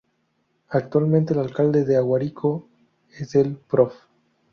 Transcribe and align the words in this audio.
Actualmente 0.69 1.33
el 1.35 1.39
Alcalde 1.41 1.85
de 1.85 1.95
Aguarico 1.95 2.67
es 3.19 3.35
el 3.35 3.55
Prof. 3.55 3.93